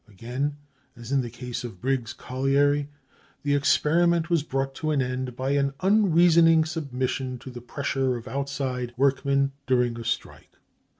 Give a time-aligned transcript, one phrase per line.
[0.07, 0.57] Again,
[0.95, 2.89] as in the case of the Briggs colliery,
[3.43, 8.27] the experiment was brought to an end by an unreasoning submission to the pressure of
[8.27, 10.53] outside workmen during a strike.